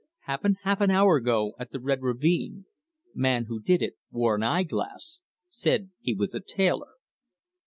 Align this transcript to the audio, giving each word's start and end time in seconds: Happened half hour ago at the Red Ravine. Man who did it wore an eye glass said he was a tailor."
Happened 0.21 0.57
half 0.63 0.81
hour 0.81 1.17
ago 1.17 1.53
at 1.59 1.69
the 1.69 1.79
Red 1.79 2.01
Ravine. 2.01 2.65
Man 3.13 3.45
who 3.45 3.61
did 3.61 3.83
it 3.83 3.99
wore 4.09 4.33
an 4.33 4.41
eye 4.41 4.63
glass 4.63 5.21
said 5.47 5.91
he 5.99 6.15
was 6.15 6.33
a 6.33 6.39
tailor." 6.39 6.93